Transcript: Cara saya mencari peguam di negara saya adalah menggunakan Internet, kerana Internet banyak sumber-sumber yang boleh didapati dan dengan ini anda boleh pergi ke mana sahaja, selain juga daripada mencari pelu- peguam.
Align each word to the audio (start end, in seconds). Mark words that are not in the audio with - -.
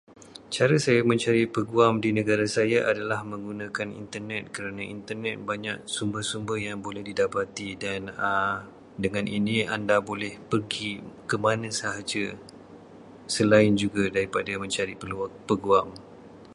Cara 0.55 0.75
saya 0.85 1.01
mencari 1.09 1.43
peguam 1.55 1.93
di 2.03 2.09
negara 2.19 2.45
saya 2.55 2.79
adalah 2.91 3.19
menggunakan 3.31 3.89
Internet, 4.03 4.43
kerana 4.55 4.81
Internet 4.95 5.37
banyak 5.51 5.77
sumber-sumber 5.95 6.57
yang 6.67 6.77
boleh 6.85 7.03
didapati 7.09 7.69
dan 7.83 8.01
dengan 9.05 9.25
ini 9.37 9.57
anda 9.75 9.97
boleh 10.09 10.33
pergi 10.51 10.93
ke 11.29 11.35
mana 11.45 11.67
sahaja, 11.81 12.25
selain 13.35 13.73
juga 13.83 14.03
daripada 14.15 14.51
mencari 14.63 14.93
pelu- 15.01 15.41
peguam. 15.49 15.87